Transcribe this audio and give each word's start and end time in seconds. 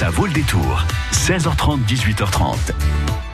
Ça 0.00 0.08
vaut 0.08 0.24
le 0.24 0.32
détour. 0.32 0.82
16h30, 1.12 1.80
18h30. 1.86 2.54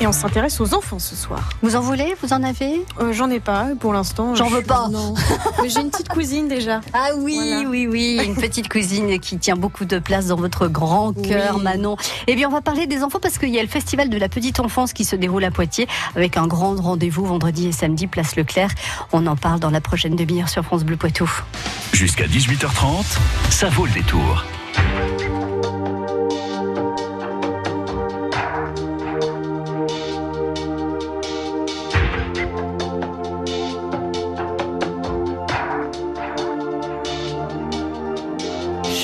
Et 0.01 0.06
on 0.09 0.10
s'intéresse 0.13 0.60
aux 0.60 0.74
enfants 0.74 0.98
ce 0.98 1.15
soir. 1.15 1.48
Vous 1.62 1.77
en 1.77 1.81
voulez? 1.81 2.12
Vous 2.20 2.32
en 2.32 2.42
avez? 2.42 2.85
Euh, 3.00 3.12
J'en 3.12 3.31
ai 3.31 3.39
pas 3.39 3.69
pour 3.78 3.92
l'instant. 3.92 4.35
J'en 4.35 4.48
Je 4.48 4.56
veux 4.56 4.62
pas. 4.62 4.88
Non. 4.88 5.14
Mais 5.62 5.68
j'ai 5.68 5.79
une 5.80 5.90
petite 5.92 6.08
cousine 6.08 6.48
déjà. 6.48 6.80
Ah 6.92 7.10
oui, 7.18 7.37
Voilà. 7.37 7.68
oui, 7.68 7.87
oui, 7.88 8.21
une 8.26 8.34
petite 8.34 8.68
cousine 8.68 9.21
qui 9.21 9.38
tient 9.38 9.54
beaucoup 9.54 9.84
de 9.84 10.00
place 10.00 10.26
dans 10.26 10.34
votre 10.34 10.66
grand 10.66 11.12
cœur, 11.12 11.58
Oui. 11.58 11.62
Manon. 11.62 11.96
Eh 12.27 12.34
bien, 12.34 12.48
on 12.48 12.52
va 12.52 12.62
parler 12.62 12.89
des 12.89 13.05
enfants 13.05 13.21
parce 13.23 13.39
qu'il 13.39 13.51
y 13.51 13.61
a 13.61 13.62
le 13.62 13.69
festival 13.69 14.09
de 14.11 14.17
la 14.19 14.29
petite 14.29 14.59
enfance 14.59 14.93
qui 14.93 15.05
se 15.05 15.14
déroule 15.14 15.45
à 15.45 15.53
Poitiers 15.53 15.87
avec 16.17 16.37
un 16.37 16.48
grand 16.48 16.75
rendez-vous 16.75 17.27
vendredi 17.27 17.69
et 17.69 17.73
samedi, 17.73 18.09
place 18.09 18.35
Leclerc. 18.35 18.71
On 19.12 19.25
en 19.29 19.37
parle 19.37 19.61
dans 19.61 19.71
la 19.71 19.80
prochaine 19.80 20.17
demi-heure 20.17 20.48
sur 20.48 20.64
France 20.64 20.83
Bleu 20.83 20.96
Poitou. 20.96 21.30
Jusqu'à 21.93 22.27
18h30, 22.27 23.05
ça 23.51 23.69
vaut 23.69 23.87
le 23.87 23.93
détour. 23.93 24.43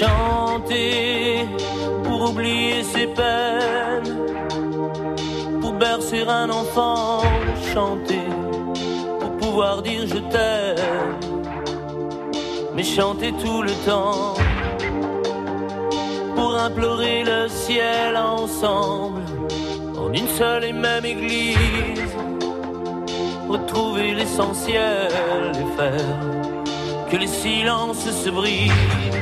Chanter 0.03 1.47
pour 2.03 2.31
oublier 2.31 2.83
ses 2.83 3.07
peines, 3.07 4.17
pour 5.61 5.75
bercer 5.75 6.25
un 6.27 6.51
enfant, 6.51 7.23
chanter 7.73 8.27
pour 9.21 9.31
pouvoir 9.37 9.83
dire 9.83 10.05
je 10.09 10.19
t'aime, 10.33 11.21
mais 12.75 12.83
chanter 12.83 13.33
tout 13.45 13.63
le 13.63 13.71
temps 13.87 14.35
pour 16.35 16.57
implorer 16.57 17.23
le 17.23 17.49
ciel 17.49 18.17
ensemble 18.17 19.23
en 19.97 20.13
une 20.13 20.29
seule 20.29 20.65
et 20.65 20.73
même 20.73 21.05
église, 21.05 22.17
retrouver 23.49 24.15
l'essentiel 24.15 25.13
et 25.55 25.77
faire 25.77 26.19
que 27.09 27.17
les 27.17 27.29
silences 27.29 28.11
se 28.11 28.31
brisent 28.31 29.22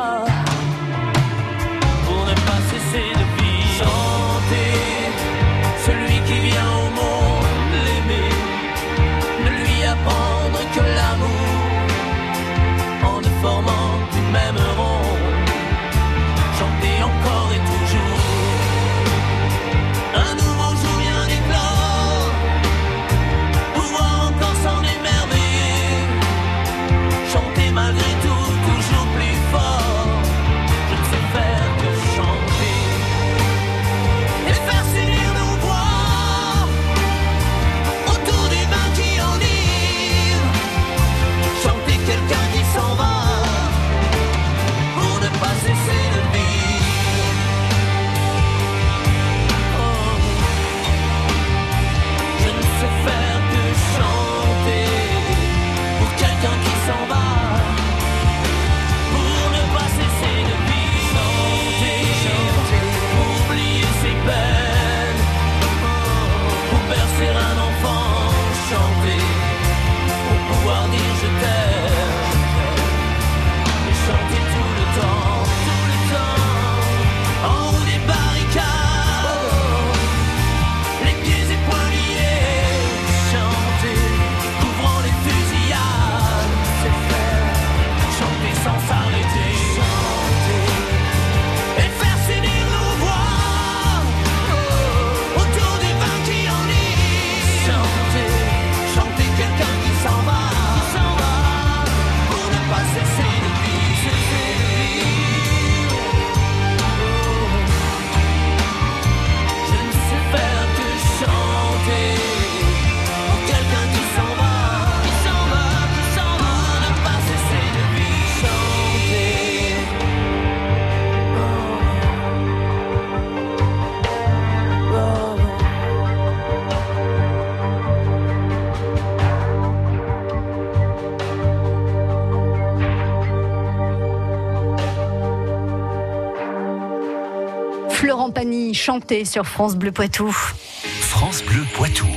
Chantait 138.81 139.25
sur 139.25 139.45
France 139.45 139.75
Bleu 139.75 139.91
Poitou. 139.91 140.31
France 140.31 141.43
Bleu 141.43 141.61
Poitou. 141.75 142.07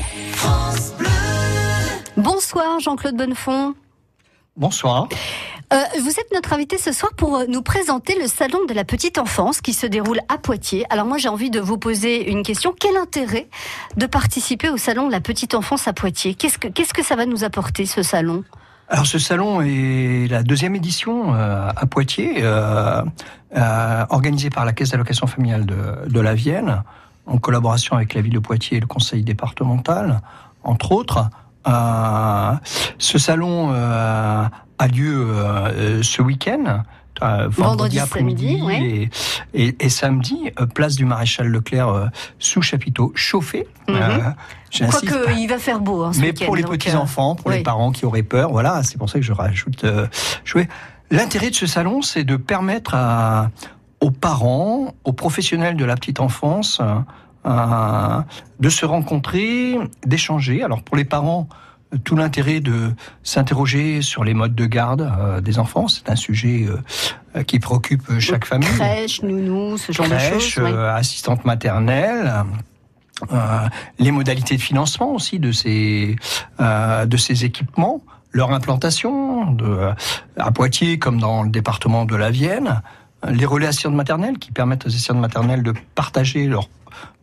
Bonsoir 2.16 2.80
Jean-Claude 2.80 3.18
Bonnefond. 3.18 3.74
Bonsoir. 4.56 5.06
Euh, 5.74 5.82
vous 6.00 6.12
êtes 6.12 6.32
notre 6.32 6.54
invité 6.54 6.78
ce 6.78 6.90
soir 6.90 7.12
pour 7.18 7.36
euh, 7.36 7.44
nous 7.48 7.60
présenter 7.60 8.18
le 8.18 8.26
salon 8.28 8.64
de 8.64 8.72
la 8.72 8.84
petite 8.84 9.18
enfance 9.18 9.60
qui 9.60 9.74
se 9.74 9.86
déroule 9.86 10.20
à 10.30 10.38
Poitiers. 10.38 10.86
Alors 10.88 11.04
moi 11.04 11.18
j'ai 11.18 11.28
envie 11.28 11.50
de 11.50 11.60
vous 11.60 11.76
poser 11.76 12.30
une 12.30 12.42
question. 12.42 12.74
Quel 12.80 12.96
intérêt 12.96 13.46
de 13.98 14.06
participer 14.06 14.70
au 14.70 14.78
salon 14.78 15.08
de 15.08 15.12
la 15.12 15.20
petite 15.20 15.54
enfance 15.54 15.86
à 15.86 15.92
Poitiers? 15.92 16.32
Qu'est-ce 16.32 16.56
que 16.56 16.68
qu'est-ce 16.68 16.94
que 16.94 17.04
ça 17.04 17.14
va 17.14 17.26
nous 17.26 17.44
apporter 17.44 17.84
ce 17.84 18.02
salon? 18.02 18.42
Alors 18.88 19.06
ce 19.06 19.18
salon 19.18 19.62
est 19.62 20.28
la 20.30 20.42
deuxième 20.42 20.76
édition 20.76 21.34
euh, 21.34 21.70
à 21.74 21.86
Poitiers, 21.86 22.36
euh, 22.40 23.02
euh, 23.56 24.06
organisée 24.10 24.50
par 24.50 24.66
la 24.66 24.72
Caisse 24.72 24.90
d'allocation 24.90 25.26
familiale 25.26 25.64
de, 25.64 26.08
de 26.08 26.20
la 26.20 26.34
Vienne, 26.34 26.82
en 27.26 27.38
collaboration 27.38 27.96
avec 27.96 28.12
la 28.12 28.20
ville 28.20 28.34
de 28.34 28.38
Poitiers 28.38 28.76
et 28.76 28.80
le 28.80 28.86
conseil 28.86 29.22
départemental, 29.22 30.20
entre 30.62 30.92
autres. 30.92 31.30
Ce 32.98 33.18
salon 33.18 33.72
a 33.72 34.86
lieu 34.86 36.02
ce 36.02 36.20
week-end 36.20 36.82
euh, 37.22 37.48
vendredi, 37.48 37.56
Vendredi, 37.56 37.98
après-midi 38.00 38.58
samedi, 38.58 39.10
et, 39.54 39.66
et, 39.66 39.76
et 39.80 39.88
samedi, 39.88 40.50
euh, 40.60 40.66
place 40.66 40.96
du 40.96 41.04
Maréchal 41.04 41.48
Leclerc 41.48 41.88
euh, 41.88 42.06
sous 42.38 42.62
chapiteau 42.62 43.12
chauffé. 43.14 43.66
Euh, 43.88 44.18
j'insiste. 44.70 45.08
Quoique, 45.08 45.38
il 45.38 45.46
va 45.46 45.58
faire 45.58 45.80
beau. 45.80 46.02
Hein, 46.02 46.12
ce 46.12 46.20
Mais 46.20 46.32
pour 46.32 46.56
les 46.56 46.62
donc, 46.62 46.72
petits 46.72 46.94
enfants, 46.94 47.34
pour 47.34 47.48
oui. 47.48 47.58
les 47.58 47.62
parents 47.62 47.92
qui 47.92 48.04
auraient 48.04 48.22
peur, 48.22 48.50
voilà, 48.50 48.82
c'est 48.82 48.98
pour 48.98 49.08
ça 49.08 49.18
que 49.18 49.24
je 49.24 49.32
rajoute 49.32 49.84
jouer. 50.44 50.68
L'intérêt 51.10 51.50
de 51.50 51.54
ce 51.54 51.66
salon, 51.66 52.02
c'est 52.02 52.24
de 52.24 52.36
permettre 52.36 52.94
à, 52.94 53.50
aux 54.00 54.10
parents, 54.10 54.94
aux 55.04 55.12
professionnels 55.12 55.76
de 55.76 55.84
la 55.84 55.94
petite 55.94 56.20
enfance, 56.20 56.80
euh, 57.46 58.20
de 58.58 58.68
se 58.68 58.86
rencontrer, 58.86 59.78
d'échanger. 60.06 60.62
Alors 60.62 60.82
pour 60.82 60.96
les 60.96 61.04
parents, 61.04 61.48
tout 62.02 62.16
l'intérêt 62.16 62.60
de 62.60 62.92
s'interroger 63.22 64.02
sur 64.02 64.24
les 64.24 64.34
modes 64.34 64.54
de 64.54 64.66
garde 64.66 65.02
euh, 65.02 65.40
des 65.40 65.58
enfants, 65.58 65.88
c'est 65.88 66.10
un 66.10 66.16
sujet 66.16 66.66
euh, 67.36 67.42
qui 67.42 67.58
préoccupe 67.58 68.18
chaque 68.18 68.44
famille 68.44 68.68
Crèche, 68.68 69.22
nounou, 69.22 69.78
ce 69.78 69.92
genre 69.92 70.06
de 70.06 70.14
crèche, 70.14 70.54
choses. 70.54 70.64
oui. 70.64 70.70
euh, 70.72 70.94
assistante 70.94 71.44
maternelle, 71.44 72.32
euh, 73.32 73.68
les 73.98 74.10
modalités 74.10 74.56
de 74.56 74.60
financement 74.60 75.12
aussi 75.14 75.38
de 75.38 75.52
ces 75.52 76.16
euh, 76.60 77.06
de 77.06 77.16
ces 77.16 77.44
équipements, 77.44 78.00
leur 78.32 78.52
implantation 78.52 79.52
de, 79.52 79.90
à 80.36 80.50
Poitiers 80.50 80.98
comme 80.98 81.20
dans 81.20 81.44
le 81.44 81.48
département 81.50 82.04
de 82.04 82.16
la 82.16 82.30
Vienne, 82.30 82.82
euh, 83.24 83.30
les 83.30 83.46
relais 83.46 83.68
assistantes 83.68 83.94
maternelles 83.94 84.38
qui 84.38 84.50
permettent 84.50 84.84
aux 84.86 84.88
assistantes 84.88 85.18
maternelles 85.20 85.62
de 85.62 85.74
partager 85.94 86.46
leurs 86.46 86.68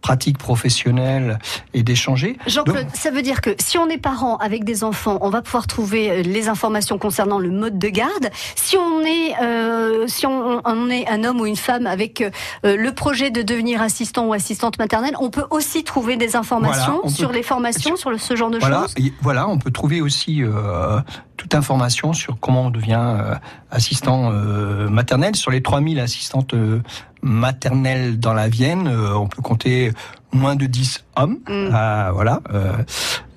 pratiques 0.01 0.39
professionnelles 0.39 1.37
et 1.75 1.83
d'échanger. 1.83 2.35
Jean-Claude, 2.47 2.87
ça 2.95 3.11
veut 3.11 3.21
dire 3.21 3.39
que 3.39 3.51
si 3.59 3.77
on 3.77 3.87
est 3.87 3.99
parent 3.99 4.37
avec 4.37 4.63
des 4.63 4.83
enfants, 4.83 5.19
on 5.21 5.29
va 5.29 5.43
pouvoir 5.43 5.67
trouver 5.67 6.09
euh, 6.09 6.21
les 6.23 6.49
informations 6.49 6.97
concernant 6.97 7.37
le 7.37 7.51
mode 7.51 7.77
de 7.77 7.87
garde. 7.87 8.29
Si 8.55 8.77
on 8.77 9.01
est, 9.01 9.35
euh, 9.43 10.07
si 10.07 10.25
on, 10.25 10.59
on 10.65 10.89
est 10.89 11.07
un 11.07 11.23
homme 11.23 11.39
ou 11.39 11.45
une 11.45 11.55
femme 11.55 11.85
avec 11.85 12.21
euh, 12.21 12.31
le 12.63 12.91
projet 12.93 13.29
de 13.29 13.43
devenir 13.43 13.79
assistant 13.81 14.25
ou 14.25 14.33
assistante 14.33 14.79
maternelle, 14.79 15.13
on 15.19 15.29
peut 15.29 15.45
aussi 15.51 15.83
trouver 15.83 16.17
des 16.17 16.35
informations 16.35 16.83
Voilà, 16.93 16.99
on 17.03 17.07
peut- 17.07 17.13
sur 17.13 17.31
les 17.31 17.43
formations, 17.43 17.95
sur 17.95 18.19
ce 18.19 18.35
genre 18.35 18.49
de 18.49 18.57
Voilà, 18.57 18.81
choses? 18.81 18.95
et 18.97 19.13
voilà, 19.21 19.47
on 19.47 19.59
peut 19.59 19.71
trouver 19.71 20.01
aussi 20.01 20.41
euh, 20.41 20.99
toute 21.37 21.53
information 21.53 22.13
sur 22.13 22.39
comment 22.39 22.63
on 22.63 22.69
devient 22.71 23.17
assistant 23.69 24.31
maternel. 24.31 25.35
Sur 25.35 25.51
les 25.51 25.61
3000 25.61 25.99
assistantes 25.99 26.53
euh, 27.23 27.27
maternelles 27.27 28.19
dans 28.19 28.33
la 28.33 28.49
Vienne, 28.49 28.87
euh, 28.87 29.13
on 29.15 29.27
peut 29.27 29.41
compter 29.41 29.91
moins 30.33 30.55
de 30.55 30.65
10 30.65 31.03
hommes. 31.15 31.39
Mm. 31.47 31.69
Ah, 31.73 32.11
voilà, 32.13 32.41
euh, 32.53 32.73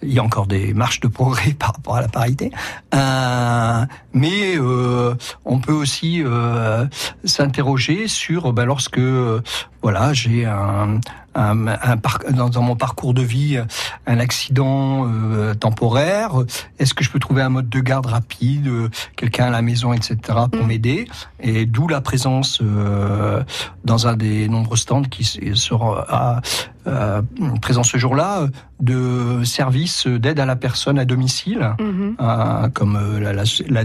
il 0.02 0.12
y 0.12 0.18
a 0.18 0.22
encore 0.22 0.46
des 0.46 0.74
marches 0.74 1.00
de 1.00 1.08
progrès 1.08 1.52
par 1.58 1.72
rapport 1.74 1.96
à 1.96 2.00
la 2.00 2.08
parité. 2.08 2.50
Euh, 2.94 3.84
mais 4.12 4.56
euh, 4.56 5.14
on 5.44 5.58
peut 5.58 5.72
aussi 5.72 6.22
euh, 6.22 6.86
s'interroger 7.24 8.08
sur 8.08 8.52
ben, 8.52 8.64
lorsque 8.64 8.98
euh, 8.98 9.40
voilà 9.82 10.12
j'ai 10.12 10.44
un, 10.44 11.00
un, 11.34 11.66
un 11.66 11.96
par- 11.96 12.20
dans, 12.30 12.48
dans 12.48 12.62
mon 12.62 12.76
parcours 12.76 13.14
de 13.14 13.22
vie 13.22 13.58
un 14.06 14.18
accident 14.20 15.06
euh, 15.08 15.54
temporaire, 15.54 16.32
est-ce 16.78 16.94
que 16.94 17.02
je 17.04 17.10
peux 17.10 17.18
trouver 17.18 17.42
un 17.42 17.48
mode 17.48 17.68
de 17.68 17.80
garde 17.80 18.06
rapide, 18.06 18.66
euh, 18.68 18.88
quelqu'un 19.16 19.46
à 19.46 19.50
la 19.50 19.62
maison, 19.62 19.92
etc. 19.92 20.16
pour 20.52 20.62
Mm. 20.62 20.66
m'aider? 20.66 21.08
Et 21.40 21.66
d'où 21.66 21.88
la 21.88 22.00
présence 22.00 22.60
euh, 22.62 23.42
dans 23.84 24.06
un 24.06 24.14
des 24.16 24.48
nombreux 24.48 24.76
stands 24.76 25.02
qui 25.02 25.24
sera 25.54 26.40
euh, 26.86 27.22
présent 27.62 27.82
ce 27.82 27.96
jour-là 27.98 28.46
de 28.80 29.42
services 29.44 30.06
d'aide 30.06 30.40
à 30.40 30.46
la 30.46 30.56
personne 30.56 30.98
à 30.98 31.04
domicile 31.04 31.74
Mhm. 31.80 32.16
euh, 32.20 32.68
comme 32.70 32.96
euh, 32.96 33.20
la, 33.20 33.84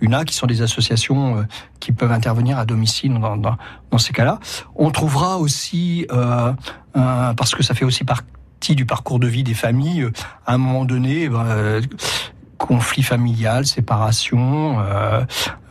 l'UNA, 0.00 0.24
qui 0.24 0.34
sont 0.34 0.46
des 0.46 0.62
associations 0.62 1.46
qui 1.80 1.92
peuvent 1.92 2.12
intervenir 2.12 2.58
à 2.58 2.64
domicile 2.64 3.14
dans, 3.20 3.36
dans, 3.36 3.56
dans 3.90 3.98
ces 3.98 4.12
cas-là. 4.12 4.40
On 4.76 4.90
trouvera 4.90 5.38
aussi, 5.38 6.06
euh, 6.12 6.52
parce 6.92 7.54
que 7.54 7.62
ça 7.62 7.74
fait 7.74 7.84
aussi 7.84 8.04
partie 8.04 8.74
du 8.74 8.86
parcours 8.86 9.20
de 9.20 9.26
vie 9.28 9.44
des 9.44 9.54
familles, 9.54 10.08
à 10.46 10.54
un 10.54 10.58
moment 10.58 10.84
donné, 10.84 11.22
eh 11.24 11.28
ben, 11.28 11.80
conflit 12.58 13.02
familial, 13.02 13.64
séparation, 13.66 14.80
euh, 14.80 15.20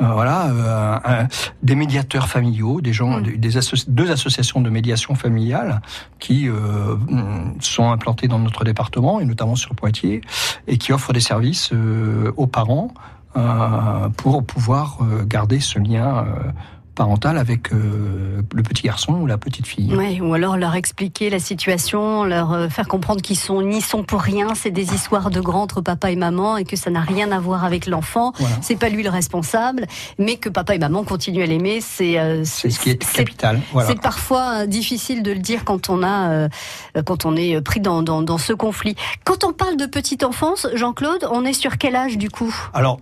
euh, 0.02 0.08
voilà, 0.12 0.48
euh, 0.48 0.96
un- 1.24 1.28
des 1.62 1.76
médiateurs 1.76 2.28
familiaux, 2.28 2.82
des 2.82 2.94
gens, 2.94 3.20
Mm. 3.20 3.38
des, 3.38 3.58
asso- 3.58 3.86
deux 3.90 4.10
associations 4.10 4.62
de 4.62 4.70
médiation 4.70 5.14
familiale 5.14 5.82
qui 6.20 6.48
euh, 6.50 6.96
mm, 6.96 7.58
sont 7.60 7.92
implantées 7.92 8.28
dans 8.28 8.40
notre 8.40 8.64
département 8.64 9.20
et 9.20 9.26
notamment 9.26 9.56
sur 9.56 9.76
Poitiers 9.76 10.22
et 10.68 10.78
qui 10.78 10.94
offrent 10.94 11.14
des 11.14 11.20
services 11.20 11.70
euh, 11.74 12.32
aux 12.38 12.48
parents 12.48 12.92
euh, 13.36 14.10
pour 14.18 14.44
pouvoir 14.44 14.98
garder 15.28 15.60
ce 15.60 15.78
lien 15.80 16.26
euh, 16.98 17.04
parental 17.08 17.38
avec 17.38 17.72
euh, 17.72 18.42
le 18.54 18.64
petit 18.64 18.84
garçon 18.84 19.14
ou 19.14 19.26
la 19.28 19.38
petite 19.38 19.68
fille. 19.68 19.94
Ouais, 19.96 20.20
ou 20.22 20.34
alors 20.34 20.58
leur 20.58 20.76
expliquer 20.76 21.30
la 21.30 21.40
situation, 21.40 22.24
leur 22.24 22.52
euh, 22.54 22.70
faire 22.70 22.88
comprendre 22.88 23.22
qu'ils 23.22 23.38
sont 23.38 23.62
n'y 23.62 23.82
sont 23.82 24.04
pour 24.04 24.22
rien, 24.22 24.56
c'est 24.56 24.72
des 24.72 24.94
histoires 24.94 25.30
de 25.30 25.40
grands 25.40 25.62
entre 25.62 25.82
papa 25.82 26.12
et 26.12 26.16
maman 26.16 26.58
et 26.58 26.64
que 26.66 26.76
ça 26.76 26.90
n'a 26.90 27.02
rien 27.02 27.32
à 27.32 27.40
voir 27.40 27.64
avec 27.64 27.86
l'enfant. 27.88 28.34
Voilà. 28.40 28.56
C'est 28.62 28.76
pas 28.78 28.90
lui 28.90 29.04
le 29.04 29.10
responsable, 29.10 29.86
mais 30.18 30.38
que 30.38 30.50
papa 30.50 30.76
et 30.76 30.80
maman 30.80 31.04
continuent 31.04 31.44
à 31.44 31.46
l'aimer, 31.46 31.80
c'est 31.82 32.20
euh, 32.20 32.44
C'est 32.44 32.70
ce 32.70 32.80
qui 32.80 32.90
est 32.90 33.04
c'est- 33.04 33.18
capital. 33.18 33.60
Voilà. 33.74 33.90
C'est 33.90 34.02
parfois 34.02 34.66
difficile 34.68 35.24
de 35.24 35.32
le 35.32 35.40
dire 35.40 35.64
quand 35.66 35.90
on 35.90 36.04
a, 36.04 36.48
quand 37.06 37.26
on 37.26 37.36
est 37.36 37.62
pris 37.62 37.80
dans, 37.80 38.02
dans, 38.02 38.22
dans 38.22 38.38
ce 38.38 38.54
conflit. 38.54 38.96
Quand 39.24 39.44
on 39.44 39.54
parle 39.54 39.78
de 39.78 39.86
petite 39.86 40.24
enfance, 40.24 40.68
Jean-Claude, 40.74 41.28
on 41.32 41.46
est 41.46 41.54
sur 41.54 41.78
quel 41.78 41.96
âge 41.96 42.18
du 42.18 42.30
coup? 42.30 42.54
Alors, 42.74 43.00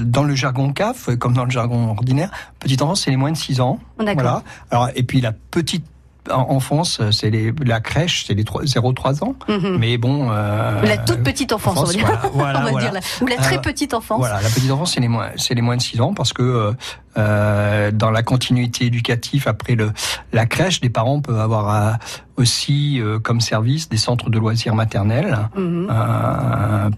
dans 0.00 0.24
le 0.24 0.34
jargon 0.34 0.72
CAF, 0.72 1.10
comme 1.18 1.34
dans 1.34 1.44
le 1.44 1.50
jargon 1.50 1.90
ordinaire, 1.90 2.30
petite 2.60 2.82
enfance, 2.82 3.02
c'est 3.02 3.10
les 3.10 3.16
moins 3.18 3.32
de 3.32 3.36
6 3.36 3.60
ans. 3.60 3.78
D'accord. 3.98 4.14
Voilà. 4.14 4.42
Alors, 4.70 4.88
et 4.94 5.02
puis 5.02 5.20
la 5.20 5.32
petite 5.32 5.84
en- 6.30 6.50
enfance, 6.56 7.00
c'est 7.10 7.30
les, 7.30 7.54
la 7.64 7.80
crèche, 7.80 8.24
c'est 8.26 8.34
les 8.34 8.44
0-3 8.44 9.24
ans. 9.24 9.34
Mhm. 9.48 9.78
Mais 9.78 9.96
bon. 9.96 10.28
euh, 10.30 10.82
La 10.82 10.98
toute 10.98 11.22
petite 11.22 11.52
enfance, 11.54 11.78
on 11.78 11.84
va 11.84 11.92
dire. 11.92 12.06
Voilà, 12.06 12.28
voilà, 12.34 12.58
on 12.60 12.64
va 12.64 12.70
voilà. 12.72 12.90
dire 12.90 12.92
la- 13.00 13.24
ou 13.24 13.26
la 13.28 13.36
très 13.36 13.56
Euh, 13.56 13.60
petite 13.60 13.94
enfance. 13.94 14.18
Voilà, 14.18 14.42
la 14.42 14.48
petite 14.50 14.70
enfance, 14.70 14.92
c'est 14.92 15.00
les 15.00 15.08
moins, 15.08 15.28
c'est 15.36 15.54
les 15.54 15.62
moins 15.62 15.76
de 15.76 15.80
6 15.82 16.00
ans 16.02 16.12
parce 16.12 16.34
que 16.34 16.42
euh, 16.42 16.72
euh, 17.16 17.90
dans 17.92 18.10
la 18.10 18.22
continuité 18.22 18.84
éducative 18.84 19.48
après 19.48 19.74
le 19.74 19.90
la 20.34 20.44
crèche, 20.44 20.82
les 20.82 20.90
parents 20.90 21.20
peuvent 21.22 21.40
avoir 21.40 21.96
aussi 22.36 23.00
euh, 23.00 23.18
comme 23.18 23.40
service 23.40 23.88
des 23.88 23.96
centres 23.96 24.28
de 24.28 24.38
loisirs 24.38 24.74
maternels 24.74 25.48
Mhm. 25.56 25.88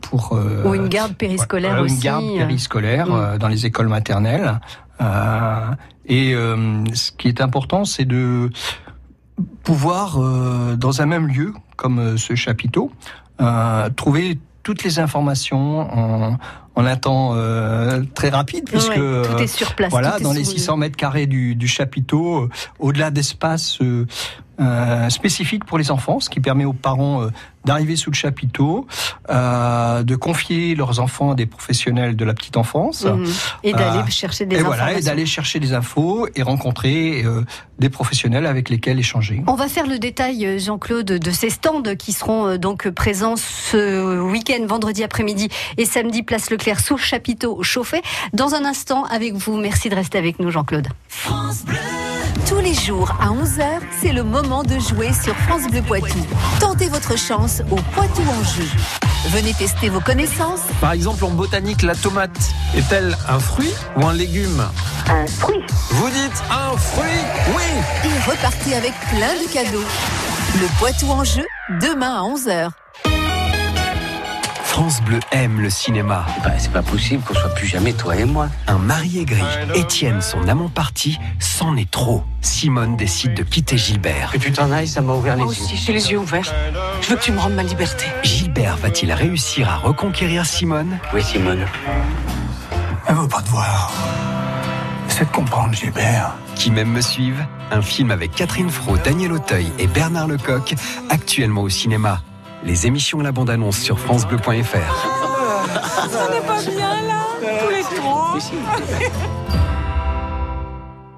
pour 0.01 0.37
Ou 0.65 0.75
une 0.75 0.89
garde 0.89 1.15
périscolaire 1.15 1.81
aussi. 1.81 1.95
Une 1.95 2.01
garde 2.01 2.25
périscolaire 2.37 3.07
euh, 3.13 3.39
dans 3.39 3.49
les 3.49 3.65
écoles 3.65 3.89
maternelles. 3.89 4.59
Et 6.11 6.35
euh, 6.35 6.85
ce 6.93 7.13
qui 7.13 7.29
est 7.29 7.41
important, 7.41 7.85
c'est 7.87 8.05
de 8.05 8.51
pouvoir, 9.63 10.21
euh, 10.21 10.77
dans 10.77 11.01
un 11.03 11.07
même 11.07 11.27
lieu, 11.29 11.55
comme 11.77 11.99
euh, 11.99 12.17
ce 12.17 12.35
chapiteau, 12.35 12.91
trouver 13.97 14.39
toutes 14.63 14.83
les 14.85 14.99
informations 14.99 15.81
en, 15.81 16.39
en 16.75 16.85
un 16.85 16.97
temps 16.97 17.31
euh, 17.35 18.03
très 18.15 18.29
rapide, 18.29 18.65
puisque 18.69 18.91
Ouais, 18.91 19.23
tout 19.23 19.39
est 19.39 19.47
sur 19.47 19.75
place. 19.75 19.91
voilà, 19.91 20.17
tout 20.19 20.25
dans 20.25 20.33
les 20.35 20.45
sous- 20.45 20.53
600 20.59 20.77
mètres 20.77 20.97
carrés 20.97 21.27
du, 21.27 21.55
du 21.55 21.67
chapiteau, 21.67 22.51
au-delà 22.79 23.11
d'espaces 23.11 23.79
euh, 23.81 24.07
euh, 24.61 25.09
spécifiques 25.11 25.65
pour 25.65 25.79
les 25.79 25.91
enfants, 25.91 26.21
ce 26.21 26.29
qui 26.31 26.41
permet 26.41 26.65
aux 26.65 26.73
parents 26.73 27.23
euh, 27.23 27.29
d'arriver 27.65 27.97
sous 27.97 28.11
le 28.11 28.15
chapiteau, 28.17 28.87
euh, 29.31 30.03
de 30.03 30.17
confier 30.17 30.75
leurs 30.75 31.01
enfants 31.01 31.33
à 31.33 31.35
des 31.35 31.47
professionnels 31.47 32.17
de 32.17 32.25
la 32.25 32.33
petite 32.35 32.57
enfance. 32.57 33.05
Mhm. 33.05 33.27
Et 33.65 33.73
d'aller 33.73 33.99
Euh, 34.01 34.07
chercher 34.11 34.47
des 34.47 34.57
Et 34.57 34.59
informations. 34.61 34.85
voilà, 34.85 34.99
et 34.99 35.03
d'aller 35.03 35.27
chercher 35.27 35.61
des 35.61 35.73
infos 35.75 36.27
et 36.35 36.43
rencontrer 36.43 37.23
euh, 37.25 37.43
des 37.79 37.91
professionnels 37.91 38.47
avec 38.47 38.69
lesquels 38.71 38.99
échanger. 38.99 39.43
On 39.47 39.55
va 39.55 39.69
faire 39.69 39.87
le 39.87 39.99
détail, 39.99 40.59
Jean-Claude, 40.59 41.07
de 41.07 41.31
ces 41.31 41.51
stands 41.51 41.83
qui 41.99 42.13
seront 42.13 42.47
euh, 42.47 42.57
donc 42.59 42.89
présents 42.91 43.37
ce 43.37 44.21
week-end, 44.21 44.65
vendredi 44.67 45.03
après-midi 45.05 45.49
et 45.77 45.85
samedi, 45.85 46.23
place 46.23 46.51
Leclerc, 46.51 46.81
sous 46.81 46.97
chapiteau 46.99 47.63
chauffé. 47.63 48.01
Dans 48.33 48.55
un 48.55 48.65
instant, 48.65 49.05
avec 49.05 49.35
vous. 49.35 49.57
Merci 49.59 49.89
de 49.91 49.95
rester 49.95 50.19
avec 50.19 50.39
nous, 50.39 50.51
Jean-Claude. 50.51 50.89
Tous 52.49 52.59
les 52.61 52.75
jours 52.75 53.11
à 53.21 53.29
11h, 53.29 53.81
c'est 54.01 54.13
le 54.13 54.23
moment 54.23 54.63
de 54.63 54.79
jouer 54.79 55.13
sur 55.13 55.35
France 55.37 55.63
Bleu 55.71 55.83
Poitou. 55.83 56.19
Tentez 56.59 56.89
votre 56.89 57.17
chance 57.17 57.63
au 57.71 57.77
Poitou 57.77 58.23
en 58.23 58.45
jeu. 58.45 58.65
Venez 59.29 59.53
tester 59.55 59.89
vos 59.89 60.01
connaissances. 60.01 60.61
Par 60.81 60.93
exemple, 60.93 61.25
en 61.25 61.31
botanique, 61.31 61.83
la 61.83 61.95
tomate 61.95 62.31
est-elle 62.77 63.17
un 63.29 63.39
fruit 63.39 63.73
ou 63.97 64.07
un 64.07 64.13
légume 64.13 64.65
Un 65.09 65.27
fruit. 65.27 65.63
Vous 65.91 66.09
dites 66.09 66.43
un 66.51 66.77
fruit 66.77 67.55
Oui 67.57 67.63
Et 68.05 68.31
repartez 68.31 68.75
avec 68.75 68.93
plein 69.11 69.35
de 69.35 69.53
cadeaux. 69.53 69.85
Le 70.61 70.79
Poitou 70.79 71.07
en 71.11 71.25
jeu, 71.25 71.47
demain 71.81 72.17
à 72.17 72.23
11h. 72.23 72.71
France 74.81 75.03
Bleu 75.03 75.21
aime 75.31 75.61
le 75.61 75.69
cinéma. 75.69 76.25
Bah, 76.43 76.53
c'est 76.57 76.73
pas 76.73 76.81
possible 76.81 77.23
qu'on 77.23 77.35
soit 77.35 77.55
plus 77.55 77.67
jamais 77.67 77.93
toi 77.93 78.17
et 78.17 78.25
moi. 78.25 78.49
Un 78.67 78.79
mari 78.79 79.19
aigri, 79.19 79.43
Étienne, 79.75 80.23
son 80.23 80.49
amant 80.49 80.71
parti, 80.71 81.19
c'en 81.39 81.77
est 81.77 81.91
trop. 81.91 82.25
Simone 82.41 82.97
décide 82.97 83.35
de 83.35 83.43
quitter 83.43 83.77
Gilbert. 83.77 84.31
Que 84.33 84.39
tu 84.39 84.51
t'en 84.51 84.73
ailles, 84.73 84.89
ça 84.89 85.03
m'a 85.03 85.13
ouvert 85.13 85.37
les 85.37 85.45
Moi 85.45 85.53
yeux. 85.53 85.61
aussi, 85.65 85.77
j'ai 85.77 85.93
les 85.93 86.11
yeux 86.13 86.19
ouverts. 86.19 86.51
Je 87.03 87.09
veux 87.09 87.17
que 87.17 87.23
tu 87.23 87.31
me 87.31 87.39
rendes 87.39 87.53
ma 87.53 87.63
liberté. 87.63 88.07
Gilbert 88.23 88.79
va-t-il 88.79 89.13
réussir 89.13 89.69
à 89.69 89.77
reconquérir 89.77 90.47
Simone? 90.47 90.99
Oui, 91.13 91.23
Simone. 91.23 91.67
Elle 93.07 93.17
veut 93.17 93.29
pas 93.29 93.43
te 93.43 93.51
voir. 93.51 93.93
c'est 95.09 95.27
de 95.27 95.31
comprendre 95.31 95.75
Gilbert. 95.75 96.33
Qui 96.55 96.71
m'aime 96.71 96.91
me 96.91 97.03
suivent 97.03 97.45
Un 97.71 97.83
film 97.83 98.11
avec 98.11 98.35
Catherine 98.35 98.71
Fro, 98.71 98.97
Daniel 98.97 99.33
Auteuil 99.33 99.71
et 99.79 99.89
Bernard 99.89 100.29
Lecoq, 100.29 100.75
actuellement 101.11 101.61
au 101.65 101.69
cinéma. 101.69 102.23
Les 102.63 102.87
émissions 102.87 103.21
et 103.21 103.25
la 103.25 103.33
bande-annonce 103.33 103.79
sur 103.79 103.99
FranceBleu.fr. 103.99 104.45
On 104.49 106.31
n'est 106.31 106.41
pas 106.47 106.63
bien 106.71 107.03
là, 107.03 107.23
tous 107.41 107.71
les 107.71 107.83
trois. 107.97 108.37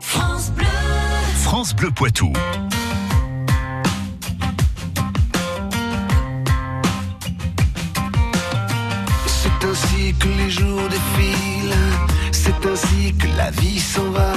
France 0.01 0.51
Bleu. 0.53 0.67
France 1.43 1.75
Bleu 1.75 1.91
Poitou. 1.91 2.33
C'est 9.27 9.67
ainsi 9.67 10.15
que 10.19 10.29
les 10.29 10.51
jours 10.51 10.89
défilent, 10.89 11.75
c'est 12.31 12.67
ainsi 12.67 13.15
que 13.19 13.27
la 13.37 13.51
vie 13.51 13.81
s'en 13.81 14.11
va. 14.11 14.33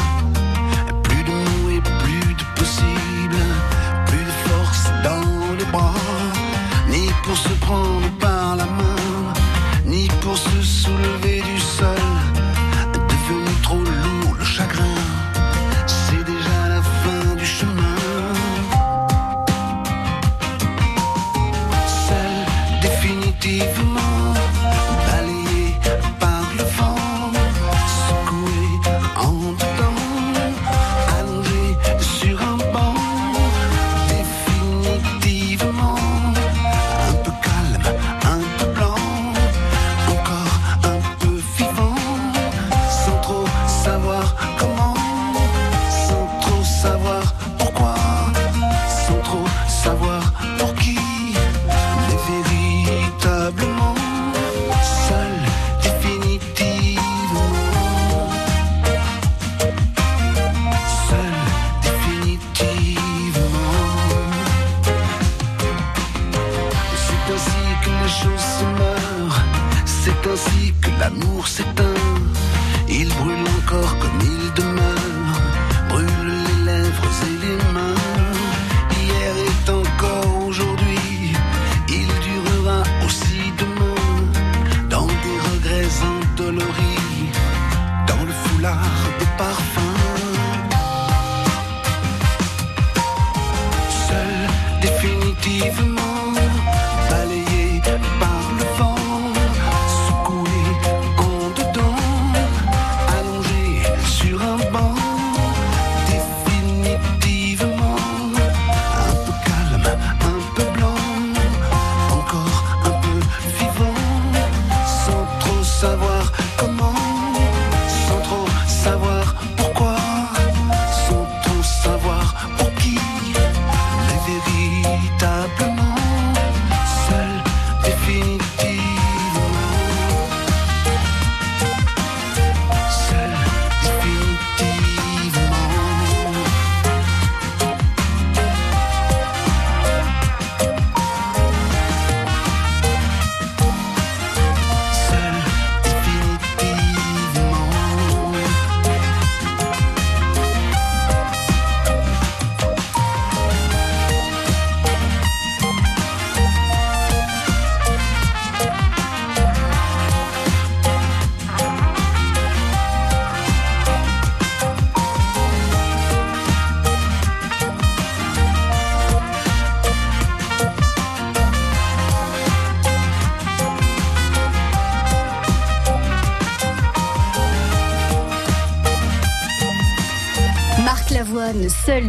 Prendre 7.66 8.10
par 8.20 8.35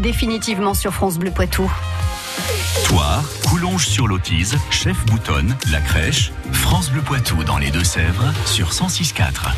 définitivement 0.06 0.72
sur 0.72 0.94
France 0.94 1.18
Bleu 1.18 1.32
Poitou. 1.32 1.68
Toire, 2.84 3.24
Coulonges 3.48 3.88
sur 3.88 4.06
l'Autise, 4.06 4.56
Chef 4.70 5.04
Boutonne, 5.06 5.56
La 5.72 5.80
Crèche, 5.80 6.30
France 6.52 6.90
Bleu 6.90 7.02
Poitou 7.02 7.42
dans 7.42 7.58
les 7.58 7.72
Deux-Sèvres 7.72 8.32
sur 8.44 8.70
106.4. 8.70 9.50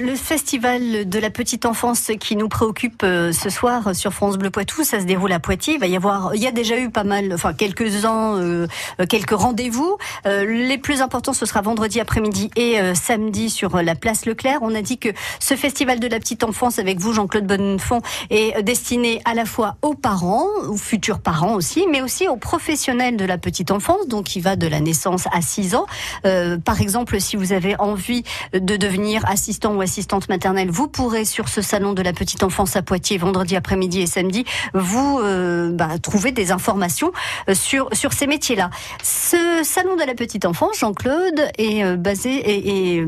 Le 0.00 0.14
festival 0.14 1.08
de 1.08 1.18
la 1.18 1.30
petite 1.30 1.64
enfance 1.64 2.10
qui 2.20 2.36
nous 2.36 2.48
préoccupe 2.48 3.02
euh, 3.02 3.32
ce 3.32 3.48
soir 3.48 3.94
sur 3.94 4.12
France 4.12 4.36
Bleu 4.36 4.50
Poitou. 4.50 4.84
Ça 4.84 5.00
se 5.00 5.04
déroule 5.04 5.32
à 5.32 5.38
Poitiers. 5.38 5.74
Il 5.74 5.80
va 5.80 5.86
y 5.86 5.96
avoir, 5.96 6.34
il 6.34 6.42
y 6.42 6.46
a 6.46 6.50
déjà 6.50 6.78
eu 6.78 6.90
pas 6.90 7.04
mal, 7.04 7.32
enfin 7.32 7.54
quelques-uns, 7.54 8.36
euh, 8.36 8.66
euh, 9.00 9.06
quelques 9.06 9.30
rendez-vous. 9.30 9.96
Les 10.24 10.78
plus 10.78 11.00
importants, 11.02 11.32
ce 11.32 11.46
sera 11.46 11.62
vendredi 11.62 12.00
après-midi 12.00 12.50
et 12.56 12.78
samedi 12.94 13.48
sur 13.48 13.80
la 13.80 13.94
place 13.94 14.26
Leclerc. 14.26 14.58
On 14.60 14.74
a 14.74 14.82
dit 14.82 14.98
que 14.98 15.10
ce 15.38 15.54
festival 15.54 16.00
de 16.00 16.08
la 16.08 16.18
petite 16.18 16.42
enfance 16.42 16.78
avec 16.78 16.98
vous, 16.98 17.12
Jean-Claude 17.12 17.46
Bonnefond, 17.46 18.00
est 18.30 18.62
destiné 18.62 19.20
à 19.24 19.34
la 19.34 19.44
fois 19.44 19.76
aux 19.82 19.94
parents, 19.94 20.46
aux 20.68 20.76
futurs 20.76 21.20
parents 21.20 21.54
aussi, 21.54 21.86
mais 21.90 22.02
aussi 22.02 22.26
aux 22.28 22.36
professionnels 22.36 23.16
de 23.16 23.24
la 23.24 23.38
petite 23.38 23.70
enfance, 23.70 24.08
donc 24.08 24.24
qui 24.24 24.40
va 24.40 24.56
de 24.56 24.66
la 24.66 24.80
naissance 24.80 25.26
à 25.32 25.40
6 25.40 25.76
ans. 25.76 25.86
Par 26.22 26.80
exemple, 26.80 27.20
si 27.20 27.36
vous 27.36 27.52
avez 27.52 27.78
envie 27.78 28.24
de 28.52 28.76
devenir 28.76 29.24
assistant 29.28 29.76
ou 29.76 29.82
assistante 29.86 30.28
maternelle, 30.28 30.68
vous 30.68 30.88
pourrez 30.88 31.24
sur 31.24 31.48
ce 31.48 31.62
salon 31.62 31.92
de 31.92 32.02
la 32.02 32.12
petite 32.12 32.42
enfance 32.42 32.74
à 32.74 32.82
Poitiers 32.82 33.18
vendredi 33.18 33.54
après-midi 33.54 34.00
et 34.00 34.06
samedi 34.08 34.44
vous 34.74 35.20
euh, 35.22 35.70
bah, 35.70 35.90
trouver 36.02 36.32
des 36.32 36.50
informations 36.50 37.12
euh, 37.48 37.54
sur 37.54 37.88
sur 37.92 38.12
ces 38.12 38.26
métiers-là. 38.26 38.70
Ce 39.04 39.62
salon 39.62 39.94
de 39.94 40.02
la 40.02 40.14
petite 40.14 40.44
enfance, 40.44 40.80
Jean-Claude, 40.80 41.40
est 41.56 41.84
euh, 41.84 41.94
basé 41.96 42.96
et, 42.96 43.06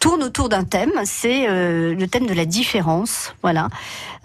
tourne 0.00 0.22
autour 0.22 0.50
d'un 0.50 0.64
thème. 0.64 0.92
C'est 1.04 1.46
le 1.46 2.04
thème 2.06 2.26
de 2.26 2.34
la 2.34 2.44
différence, 2.44 3.34
voilà. 3.42 3.68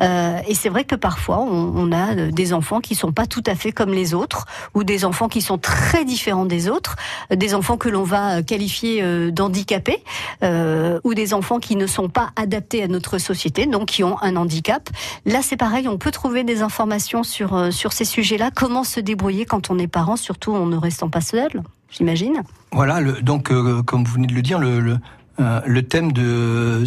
Et 0.02 0.56
c'est 0.56 0.70
vrai 0.70 0.84
que 0.84 0.96
parfois 0.96 1.40
on, 1.40 1.74
on 1.76 1.92
a 1.92 2.16
des 2.16 2.54
enfants 2.54 2.80
qui 2.80 2.96
sont 2.96 3.12
pas 3.12 3.28
tout 3.28 3.44
à 3.46 3.56
fait 3.56 3.72
comme 3.72 3.92
les 3.92 4.14
autres, 4.14 4.46
ou 4.74 4.84
des 4.84 5.06
enfants 5.06 5.30
qui 5.30 5.42
sont 5.42 5.58
très 5.58 6.04
différents 6.04 6.46
des 6.46 6.70
autres, 6.70 6.96
des 7.34 7.54
enfants 7.54 7.78
que 7.78 7.90
l'on 7.90 8.04
va 8.04 8.42
qualifier 8.42 9.32
d'handicapés, 9.32 10.04
ou 10.42 11.14
des 11.14 11.29
enfants 11.34 11.60
qui 11.60 11.76
ne 11.76 11.88
sont 11.88 12.10
pas 12.10 12.30
adaptés 12.36 12.84
à 12.84 12.88
notre 12.88 13.18
société, 13.18 13.66
donc 13.66 13.88
qui 13.88 14.04
ont 14.04 14.22
un 14.22 14.36
handicap. 14.36 14.90
Là, 15.26 15.40
c'est 15.42 15.58
pareil, 15.58 15.88
on 15.88 15.98
peut 15.98 16.12
trouver 16.12 16.44
des 16.44 16.62
informations 16.62 17.24
sur 17.24 17.56
euh, 17.56 17.72
sur 17.72 17.94
ces 17.94 18.06
sujets-là. 18.06 18.52
Comment 18.54 18.84
se 18.84 19.00
débrouiller 19.00 19.46
quand 19.46 19.70
on 19.70 19.80
est 19.80 19.88
parent, 19.88 20.16
surtout 20.16 20.54
en 20.54 20.66
ne 20.66 20.78
restant 20.78 21.10
pas 21.10 21.22
seul, 21.22 21.64
j'imagine. 21.90 22.44
Voilà, 22.72 23.00
le, 23.00 23.22
donc 23.22 23.52
euh, 23.52 23.82
comme 23.84 24.04
vous 24.04 24.14
venez 24.14 24.28
de 24.28 24.34
le 24.34 24.42
dire, 24.42 24.60
le, 24.60 24.80
le, 24.80 24.98
euh, 25.40 25.62
le 25.66 25.84
thème 25.84 26.12
de 26.12 26.84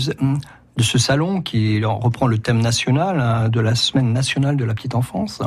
de 0.77 0.83
ce 0.83 0.99
salon 0.99 1.43
qui 1.43 1.85
reprend 1.85 2.27
le 2.27 2.39
thème 2.39 2.61
national 2.61 3.21
hein, 3.21 3.49
de 3.51 3.61
la 3.61 3.75
semaine 3.75 4.13
nationale 4.13 4.57
de 4.57 4.65
la 4.65 4.73
petite 4.73 4.95
enfance 4.95 5.43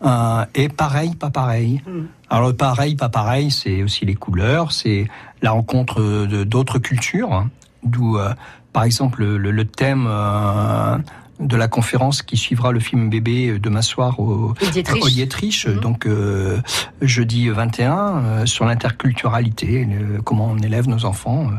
hein, 0.00 0.46
est 0.54 0.72
pareil, 0.74 1.14
pas 1.16 1.28
pareil. 1.28 1.82
Alors 2.30 2.48
le 2.48 2.56
pareil, 2.56 2.96
pas 2.96 3.10
pareil, 3.10 3.50
c'est 3.50 3.82
aussi 3.82 4.06
les 4.06 4.14
couleurs, 4.14 4.72
c'est 4.72 5.06
la 5.42 5.50
rencontre 5.50 6.00
de 6.00 6.44
d'autres 6.44 6.78
cultures, 6.78 7.32
hein, 7.32 7.50
d'où 7.82 8.18
euh, 8.18 8.32
par 8.72 8.84
exemple 8.84 9.24
le, 9.24 9.50
le 9.50 9.64
thème 9.64 10.06
euh, 10.08 10.98
de 11.40 11.56
la 11.56 11.68
conférence 11.68 12.20
qui 12.22 12.36
suivra 12.36 12.70
le 12.70 12.80
film 12.80 13.08
bébé 13.08 13.58
demain 13.58 13.80
soir 13.82 14.20
au, 14.20 14.50
Au 14.50 14.70
Dietrich. 14.72 15.04
Dietrich, 15.06 15.66
donc 15.80 16.06
euh, 16.06 16.60
jeudi 17.00 17.48
21, 17.48 17.96
euh, 17.96 18.46
sur 18.46 18.66
l'interculturalité, 18.66 19.88
comment 20.24 20.48
on 20.50 20.58
élève 20.58 20.86
nos 20.88 21.06
enfants 21.06 21.50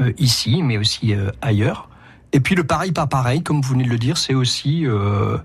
euh, 0.00 0.04
euh, 0.06 0.12
ici, 0.18 0.62
mais 0.62 0.78
aussi 0.78 1.14
euh, 1.14 1.30
ailleurs. 1.42 1.88
Et 2.32 2.40
puis 2.40 2.54
le 2.54 2.64
pareil 2.64 2.92
pas 2.92 3.06
pareil, 3.06 3.42
comme 3.42 3.60
vous 3.60 3.72
venez 3.72 3.84
de 3.84 3.90
le 3.90 3.98
dire, 3.98 4.16
c'est 4.16 4.34
aussi 4.34 4.86
euh, 4.86 5.36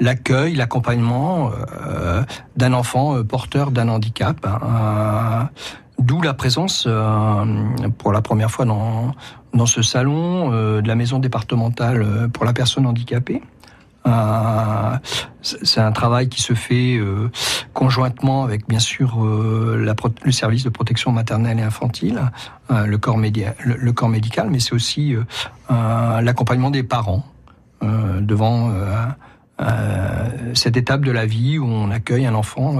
l'accueil, 0.00 0.54
l'accompagnement 0.54 1.50
euh, 1.86 2.22
d'un 2.56 2.72
enfant 2.72 3.16
euh, 3.16 3.24
porteur 3.24 3.72
d'un 3.72 3.88
handicap. 3.88 4.44
hein, 4.46 4.60
euh, 4.62 5.44
D'où 6.02 6.20
la 6.20 6.34
présence, 6.34 6.84
euh, 6.88 7.44
pour 7.98 8.12
la 8.12 8.22
première 8.22 8.50
fois 8.50 8.64
dans, 8.64 9.14
dans 9.54 9.66
ce 9.66 9.82
salon, 9.82 10.50
euh, 10.52 10.82
de 10.82 10.88
la 10.88 10.96
maison 10.96 11.20
départementale 11.20 12.02
euh, 12.02 12.28
pour 12.28 12.44
la 12.44 12.52
personne 12.52 12.86
handicapée. 12.86 13.40
C'est 15.42 15.80
un 15.80 15.92
travail 15.92 16.28
qui 16.28 16.42
se 16.42 16.54
fait 16.54 17.00
conjointement 17.72 18.42
avec 18.42 18.66
bien 18.68 18.80
sûr 18.80 19.24
le 19.24 20.32
service 20.32 20.64
de 20.64 20.70
protection 20.70 21.12
maternelle 21.12 21.60
et 21.60 21.62
infantile, 21.62 22.20
le, 22.68 22.98
corps 22.98 23.16
le, 23.16 23.92
corps 23.92 24.08
médical, 24.08 24.48
mais 24.50 24.58
c'est 24.58 24.72
aussi 24.72 25.14
l'accompagnement 25.70 26.72
des 26.72 26.82
parents 26.82 27.24
devant 27.80 28.72
cette 30.54 30.76
étape 30.76 31.02
de 31.02 31.12
la 31.12 31.24
vie 31.24 31.60
où 31.60 31.66
on 31.66 31.92
accueille 31.92 32.26
un 32.26 32.34
enfant 32.34 32.78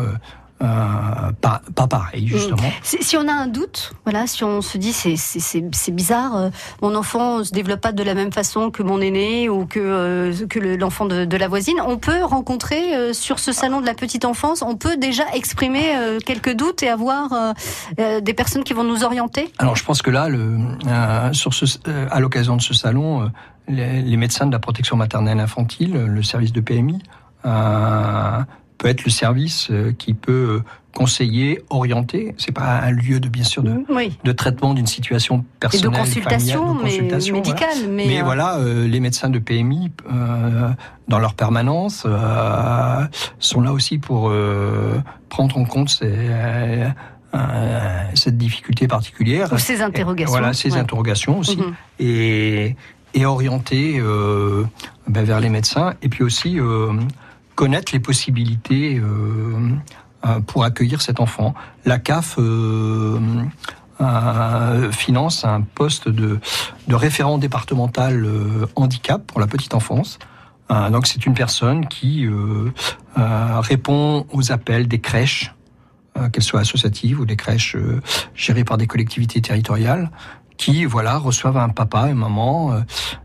euh, 0.63 1.33
pas, 1.41 1.61
pas 1.75 1.87
pareil 1.89 2.27
justement. 2.29 2.71
Si, 2.83 3.03
si 3.03 3.17
on 3.17 3.27
a 3.29 3.33
un 3.33 3.47
doute, 3.49 3.93
voilà, 4.05 4.27
si 4.27 4.45
on 4.45 4.63
se 4.63 4.79
dit 4.79 4.93
c'est 4.93 5.17
c'est- 5.17 5.41
c'est 5.41 5.65
c'est 5.75 5.93
bizarre, 5.95 6.37
euh, 6.37 6.51
mon 6.83 6.95
enfant 6.95 7.43
se 7.43 7.51
développe 7.53 7.81
pas 7.81 7.93
de 7.93 8.03
la 8.03 8.15
même 8.15 8.33
façon 8.33 8.71
que 8.71 8.83
mon 8.83 9.01
aîné 9.01 9.49
ou 9.49 9.67
que 9.67 9.81
euh, 9.81 10.47
que 10.49 10.59
le- 10.61 10.77
l'enfant 10.77 11.05
de, 11.07 11.25
de 11.25 11.37
la 11.37 11.49
voisine, 11.49 11.77
on 11.85 11.99
peut 11.99 12.23
rencontrer 12.23 13.13
sur 13.13 13.39
ce 13.39 13.53
salon 13.53 13.81
de 13.81 13.87
la 13.87 13.95
petite 13.95 14.25
enfance, 14.25 14.63
on 14.63 14.77
peut 14.77 14.97
déjà 14.97 15.25
exprimer 15.35 15.93
quelques 16.25 16.55
doutes 16.55 16.83
et 16.83 16.89
avoir 16.89 17.55
des 17.99 18.35
personnes 18.35 18.65
qui 18.65 18.73
vont 18.73 18.85
nous 18.85 19.03
orienter? 19.05 19.51
Alors 19.59 19.75
je 19.77 19.85
pense 19.85 20.01
que 20.03 20.11
là, 20.11 20.29
le, 20.29 20.59
sur 21.33 21.55
ce, 21.55 21.65
à 22.11 22.21
l'occasion 22.21 22.57
de 22.57 22.63
ce 22.63 22.75
salon, 22.75 23.31
les, 23.69 24.03
les 24.03 24.17
médecins 24.17 24.47
de 24.47 24.53
la 24.53 24.59
protection 24.59 24.97
maternelle 24.97 25.41
infantile, 25.41 25.93
le 25.95 26.23
service 26.23 26.53
de 26.53 26.61
PMI, 26.61 27.01
peut 28.83 28.89
être 28.89 29.05
le 29.05 29.13
service 29.13 29.69
euh, 29.71 29.93
qui 29.97 30.13
peut 30.13 30.33
euh, 30.33 30.63
conseiller, 30.93 31.63
orienter. 31.71 32.35
C'est 32.37 32.51
pas 32.51 32.81
un 32.81 32.91
lieu 32.91 33.21
de 33.21 33.29
bien 33.29 33.45
sûr 33.45 33.63
de, 33.63 33.85
Oui. 33.89 34.19
de 34.25 34.33
traitement 34.33 34.75
d'une 34.75 34.89
situation 34.89 35.37
Et 35.37 35.39
de 35.39 35.45
personnelle, 35.61 36.01
consultation, 36.01 36.59
familiale, 36.67 36.79
de 36.79 36.83
mais 36.83 36.91
consultation, 36.91 37.35
voilà. 37.37 37.49
médicale, 37.53 37.91
mais, 37.93 38.07
Mais 38.09 38.21
euh, 38.21 38.25
voilà, 38.25 38.57
euh, 38.57 38.89
les 38.89 38.99
médecins 38.99 39.31
de 39.31 39.39
PMI, 39.39 39.93
euh, 40.13 40.69
dans 41.07 41.21
leur 41.21 41.35
permanence, 41.35 42.05
sont 43.39 43.61
là 43.61 43.73
aussi 43.73 43.99
pour 43.99 44.33
prendre 45.29 45.57
en 45.59 45.65
compte 45.65 45.89
ces, 45.89 46.13
cette 48.15 48.37
difficulté 48.37 48.89
particulière. 48.89 49.53
Ou 49.53 49.59
ces 49.59 49.75
Et- 49.79 49.83
interrogations, 49.83 50.33
voilà, 50.33 50.53
ces 50.55 50.73
ouais. 50.73 50.79
interrogations 50.81 51.39
aussi. 51.39 51.57
Mhm. 51.57 51.75
Et, 52.01 52.75
et 53.15 53.27
orienter 53.27 54.01
ben, 55.07 55.23
vers 55.25 55.39
les 55.39 55.51
médecins. 55.51 55.95
Et 56.03 56.09
puis 56.09 56.25
aussi 56.25 56.59
connaître 57.63 57.93
les 57.93 58.01
possibilités 58.01 58.99
euh, 58.99 59.71
euh, 60.27 60.41
pour 60.41 60.65
accueillir 60.65 61.01
cet 61.01 61.21
enfant. 61.21 61.55
La 61.85 62.01
CAF 62.01 62.35
euh, 62.41 63.21
finance 64.91 65.45
un 65.45 65.61
poste 65.61 66.09
de, 66.09 66.41
de 66.89 66.95
référent 66.97 67.39
départemental 67.39 68.29
handicap 68.75 69.25
pour 69.25 69.39
la 69.39 69.47
petite 69.47 69.75
enfance. 69.75 70.19
Donc 70.91 71.07
c'est 71.07 71.25
une 71.25 71.35
personne 71.35 71.87
qui 71.87 72.27
répond 73.15 74.27
aux 74.33 74.51
appels 74.51 74.89
des 74.89 74.99
crèches, 74.99 75.55
qu'elles 76.33 76.43
soient 76.43 76.63
associatives 76.63 77.21
ou 77.21 77.27
des 77.27 77.37
crèches 77.37 77.77
gérées 78.35 78.65
par 78.65 78.79
des 78.79 78.89
collectivités 78.89 79.41
territoriales, 79.41 80.11
qui 80.63 80.85
voilà 80.85 81.19
reçoivent 81.19 81.57
un 81.57 81.71
papa 81.71 82.09
et 82.11 82.15
maman. 82.15 82.73
euh, 82.73 82.81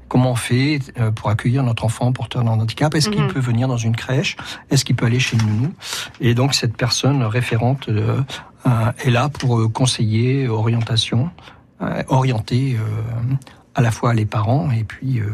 comment 0.10 0.32
on 0.32 0.36
fait 0.36 0.80
euh, 1.00 1.12
pour 1.12 1.30
accueillir 1.30 1.62
notre 1.64 1.84
enfant 1.86 2.12
porteur 2.14 2.44
d'un 2.44 2.52
handicap? 2.52 2.96
Est-ce 2.96 3.10
qu'il 3.10 3.22
Mhm. 3.24 3.34
peut 3.34 3.40
venir 3.52 3.68
dans 3.68 3.78
une 3.78 3.96
crèche? 3.96 4.38
Est-ce 4.72 4.84
qu'il 4.86 4.96
peut 4.96 5.06
aller 5.06 5.20
chez 5.20 5.38
nous 5.38 5.72
Et 6.22 6.34
donc 6.34 6.54
cette 6.56 6.76
personne 6.78 7.22
référente 7.24 7.90
euh, 7.90 8.22
euh, 8.66 9.06
est 9.06 9.12
là 9.12 9.30
pour 9.30 9.60
euh, 9.60 9.68
conseiller, 9.68 10.48
orientation, 10.48 11.30
euh, 11.82 12.04
orienter 12.08 12.78
euh, 12.80 13.36
à 13.76 13.82
la 13.82 13.92
fois 13.92 14.14
les 14.14 14.26
parents 14.26 14.72
et 14.72 14.84
puis 14.84 15.20
euh, 15.20 15.30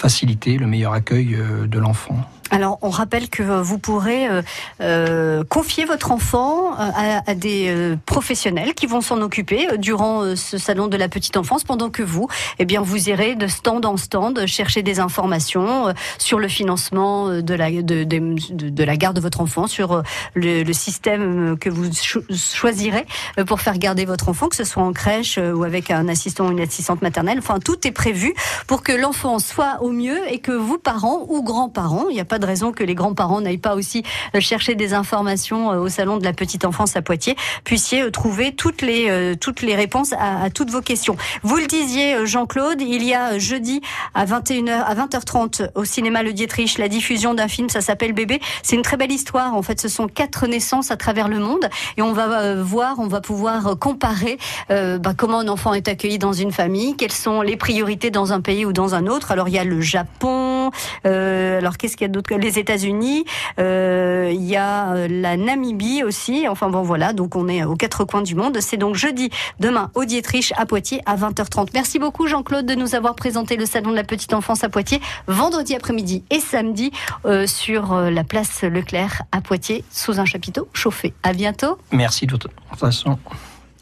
faciliter 0.00 0.56
le 0.58 0.66
meilleur 0.66 0.92
accueil 0.92 1.36
de 1.74 1.78
l'enfant. 1.78 2.18
Alors, 2.52 2.78
on 2.82 2.90
rappelle 2.90 3.28
que 3.28 3.42
euh, 3.42 3.60
vous 3.60 3.78
pourrez 3.78 4.28
euh, 4.28 4.42
euh, 4.80 5.42
confier 5.44 5.84
votre 5.84 6.12
enfant 6.12 6.72
euh, 6.74 6.90
à, 6.94 7.30
à 7.30 7.34
des 7.34 7.68
euh, 7.68 7.96
professionnels 8.06 8.74
qui 8.74 8.86
vont 8.86 9.00
s'en 9.00 9.20
occuper 9.20 9.68
euh, 9.72 9.76
durant 9.76 10.36
ce 10.36 10.56
salon 10.56 10.86
de 10.86 10.96
la 10.96 11.08
petite 11.08 11.36
enfance, 11.36 11.64
pendant 11.64 11.90
que 11.90 12.04
vous, 12.04 12.28
eh 12.60 12.64
bien, 12.64 12.82
vous 12.82 13.08
irez 13.08 13.34
de 13.34 13.48
stand 13.48 13.84
en 13.84 13.96
stand 13.96 14.46
chercher 14.46 14.82
des 14.82 15.00
informations 15.00 15.92
sur 16.18 16.38
le 16.38 16.46
financement 16.48 17.28
de 17.40 17.54
la 17.54 17.70
de, 17.70 18.04
de, 18.04 18.36
de- 18.70 18.84
la 18.84 18.96
garde 18.96 19.16
de 19.16 19.20
votre 19.20 19.40
enfant, 19.40 19.66
sur 19.66 20.02
le, 20.34 20.62
le 20.62 20.72
système 20.72 21.58
que 21.58 21.68
vous 21.68 21.92
cho- 21.92 22.22
choisirez 22.30 23.06
pour 23.48 23.60
faire 23.60 23.76
garder 23.78 24.04
votre 24.04 24.28
enfant, 24.28 24.48
que 24.48 24.56
ce 24.56 24.64
soit 24.64 24.84
en 24.84 24.92
crèche 24.92 25.38
ou 25.38 25.64
avec 25.64 25.90
un 25.90 26.06
assistant 26.08 26.46
ou 26.46 26.52
une 26.52 26.60
assistante 26.60 27.02
maternelle. 27.02 27.38
Enfin, 27.38 27.58
tout 27.58 27.86
est 27.86 27.92
prévu 27.92 28.34
pour 28.68 28.82
que 28.84 28.92
l'enfant 28.92 29.40
soit 29.40 29.78
au 29.80 29.90
mieux 29.90 30.20
et 30.32 30.38
que 30.38 30.52
vous, 30.52 30.78
parents 30.78 31.26
ou 31.28 31.42
grands-parents, 31.42 32.04
il 32.08 32.14
n'y 32.14 32.20
a 32.20 32.24
pas 32.24 32.35
de 32.38 32.46
raison 32.46 32.72
que 32.72 32.84
les 32.84 32.94
grands-parents 32.94 33.40
n'aillent 33.40 33.58
pas 33.58 33.74
aussi 33.74 34.02
euh, 34.34 34.40
chercher 34.40 34.74
des 34.74 34.94
informations 34.94 35.72
euh, 35.72 35.78
au 35.78 35.88
salon 35.88 36.16
de 36.16 36.24
la 36.24 36.32
petite 36.32 36.64
enfance 36.64 36.96
à 36.96 37.02
Poitiers, 37.02 37.36
puissiez 37.64 38.02
euh, 38.02 38.10
trouver 38.10 38.52
toutes 38.54 38.82
les 38.82 39.36
toutes 39.40 39.62
les 39.62 39.74
réponses 39.74 40.12
à, 40.18 40.50
toutes 40.50 40.70
vos 40.70 40.80
questions. 40.80 41.16
Vous 41.42 41.56
le 41.56 41.66
disiez, 41.66 42.26
Jean-Claude, 42.26 42.80
il 42.80 43.02
y 43.02 43.14
a 43.14 43.38
jeudi 43.38 43.80
à 44.14 44.24
21h 44.24 44.70
à 44.70 44.94
20h30 44.94 45.70
au 45.74 45.84
cinéma 45.84 46.22
Le 46.22 46.32
Dietrich 46.32 46.78
la 46.78 46.88
diffusion 46.88 47.34
d'un 47.34 47.48
film, 47.48 47.68
ça 47.68 47.80
s'appelle 47.80 48.12
Bébé. 48.12 48.40
C'est 48.62 48.76
une 48.76 48.82
très 48.82 48.96
belle 48.96 49.12
histoire. 49.12 49.54
En 49.54 49.62
fait, 49.62 49.80
ce 49.80 49.88
sont 49.88 50.08
quatre 50.08 50.46
naissances 50.46 50.90
à 50.90 50.96
travers 50.96 51.28
le 51.28 51.38
monde 51.38 51.68
et 51.96 52.02
on 52.02 52.12
va 52.12 52.54
voir, 52.62 52.98
on 52.98 53.06
va 53.06 53.20
pouvoir 53.20 53.78
comparer 53.78 54.38
bah, 54.68 55.14
comment 55.16 55.40
un 55.40 55.48
enfant 55.48 55.74
est 55.74 55.88
accueilli 55.88 56.18
dans 56.18 56.32
une 56.32 56.52
famille, 56.52 56.96
quelles 56.96 57.12
sont 57.12 57.42
les 57.42 57.56
priorités 57.56 58.10
dans 58.10 58.32
un 58.32 58.40
pays 58.40 58.64
ou 58.64 58.72
dans 58.72 58.94
un 58.94 59.06
autre. 59.06 59.32
Alors 59.32 59.48
il 59.48 59.54
y 59.54 59.58
a 59.58 59.64
le 59.64 59.80
Japon, 59.80 60.70
alors 61.04 61.76
qu'est-ce 61.76 61.96
qu'il 61.96 62.06
y 62.06 62.10
a 62.10 62.12
d'autre 62.12 62.25
Les 62.30 62.58
États-Unis, 62.58 63.24
euh, 63.58 64.30
il 64.32 64.44
y 64.44 64.56
a 64.56 64.92
euh, 64.92 65.08
la 65.08 65.36
Namibie 65.36 66.02
aussi. 66.02 66.46
Enfin 66.48 66.68
bon 66.68 66.82
voilà, 66.82 67.12
donc 67.12 67.36
on 67.36 67.48
est 67.48 67.64
aux 67.64 67.76
quatre 67.76 68.04
coins 68.04 68.22
du 68.22 68.34
monde. 68.34 68.58
C'est 68.60 68.76
donc 68.76 68.94
jeudi, 68.94 69.30
demain 69.60 69.90
au 69.94 70.04
Dietrich 70.04 70.52
à 70.56 70.66
Poitiers 70.66 71.00
à 71.06 71.16
20h30. 71.16 71.68
Merci 71.74 71.98
beaucoup 71.98 72.26
Jean-Claude 72.26 72.66
de 72.66 72.74
nous 72.74 72.94
avoir 72.94 73.14
présenté 73.14 73.56
le 73.56 73.66
salon 73.66 73.90
de 73.90 73.96
la 73.96 74.04
petite 74.04 74.34
enfance 74.34 74.64
à 74.64 74.68
Poitiers 74.68 75.00
vendredi 75.26 75.74
après-midi 75.74 76.24
et 76.30 76.40
samedi 76.40 76.90
euh, 77.24 77.46
sur 77.46 77.94
la 77.94 78.24
place 78.24 78.62
Leclerc 78.62 79.22
à 79.32 79.40
Poitiers 79.40 79.84
sous 79.90 80.20
un 80.20 80.24
chapiteau 80.24 80.68
chauffé. 80.72 81.14
À 81.22 81.32
bientôt. 81.32 81.78
Merci 81.92 82.26
de 82.26 82.36
toute 82.36 82.52
façon. 82.76 83.18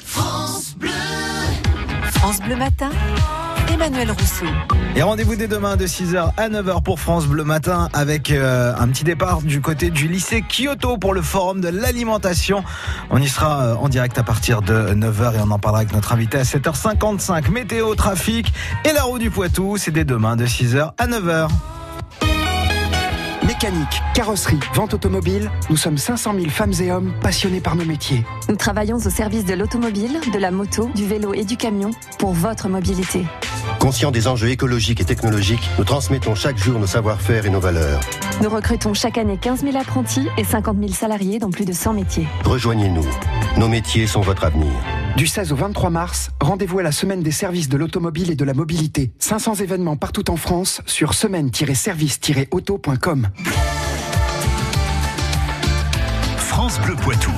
France 0.05 0.75
Bleu. 0.77 0.91
France 2.13 2.41
Bleu 2.41 2.57
Matin, 2.57 2.91
Emmanuel 3.73 4.11
Rousseau. 4.11 4.47
Et 4.97 5.03
rendez-vous 5.03 5.37
dès 5.37 5.49
demain 5.49 5.77
de 5.77 5.87
6h 5.87 6.33
à 6.37 6.49
9h 6.49 6.83
pour 6.83 7.01
France 7.01 7.27
Bleu 7.27 7.45
Matin 7.45 7.89
avec 7.93 8.31
euh, 8.31 8.75
un 8.79 8.89
petit 8.89 9.05
départ 9.05 9.43
du 9.43 9.61
côté 9.61 9.91
du 9.91 10.09
lycée 10.09 10.43
Kyoto 10.43 10.99
pour 10.99 11.15
le 11.15 11.23
forum 11.23 11.61
de 11.61 11.69
l'alimentation. 11.69 12.63
On 13.11 13.19
y 13.19 13.29
sera 13.29 13.63
euh, 13.63 13.75
en 13.75 13.89
direct 13.89 14.19
à 14.19 14.23
partir 14.23 14.63
de 14.63 14.95
9h 14.95 15.37
et 15.37 15.41
on 15.41 15.51
en 15.51 15.59
parlera 15.59 15.81
avec 15.81 15.93
notre 15.93 16.13
invité 16.13 16.39
à 16.39 16.43
7h55. 16.43 17.51
Météo, 17.51 17.95
trafic 17.95 18.53
et 18.85 18.93
la 18.93 19.03
roue 19.03 19.19
du 19.19 19.31
Poitou, 19.31 19.77
c'est 19.77 19.91
dès 19.91 20.05
demain 20.05 20.37
de 20.37 20.47
6h 20.47 20.93
à 20.99 21.07
9h. 21.07 21.49
Mécanique, 23.47 24.01
carrosserie, 24.15 24.61
vente 24.73 24.95
automobile, 24.95 25.51
nous 25.69 25.77
sommes 25.77 25.99
500 25.99 26.33
000 26.35 26.49
femmes 26.49 26.73
et 26.81 26.91
hommes 26.91 27.13
passionnés 27.21 27.61
par 27.61 27.77
nos 27.77 27.85
métiers. 27.85 28.25
Nous 28.49 28.57
travaillons 28.57 28.97
au 28.97 29.11
service 29.11 29.45
de 29.45 29.53
l'automobile, 29.53 30.19
de 30.33 30.39
la 30.39 30.51
moto, 30.51 30.89
du 30.95 31.07
vélo 31.07 31.35
et 31.35 31.45
du 31.45 31.59
camion 31.59 31.91
pour 32.19 32.33
votre 32.33 32.71
mobilité. 32.71 33.27
Conscients 33.85 34.11
des 34.11 34.27
enjeux 34.29 34.49
écologiques 34.49 35.03
et 35.03 35.05
technologiques, 35.05 35.69
nous 35.77 35.85
transmettons 35.85 36.35
chaque 36.35 36.57
jour 36.57 36.79
nos 36.79 36.87
savoir-faire 36.87 37.45
et 37.45 37.51
nos 37.51 37.61
valeurs. 37.61 38.01
Nous 38.43 38.49
recrutons 38.49 38.95
chaque 38.95 39.19
année 39.19 39.37
15 39.37 39.61
000 39.61 39.77
apprentis 39.77 40.27
et 40.39 40.45
50 40.45 40.79
000 40.79 40.93
salariés 40.95 41.39
dans 41.39 41.51
plus 41.51 41.67
de 41.67 41.75
100 41.75 41.93
métiers. 41.93 42.27
Rejoignez-nous. 42.45 43.05
Nos 43.59 43.69
métiers 43.69 44.07
sont 44.07 44.23
votre 44.23 44.45
avenir. 44.45 44.73
Du 45.19 45.27
16 45.27 45.53
au 45.53 45.57
23 45.57 45.91
mars, 45.91 46.31
rendez-vous 46.41 46.79
à 46.79 46.83
la 46.83 46.93
semaine 46.93 47.23
des 47.23 47.31
services 47.31 47.69
de 47.69 47.77
l'automobile 47.77 48.31
et 48.31 48.37
de 48.37 48.45
la 48.47 48.55
mobilité. 48.55 49.13
500 49.19 49.57
événements 49.57 49.99
partout 49.99 50.31
en 50.31 50.37
France 50.37 50.81
sur 50.87 51.13
semaine-service-auto.com. 51.13 53.29
France 56.39 56.81
Bleu 56.81 56.97
Poitou. 56.97 57.33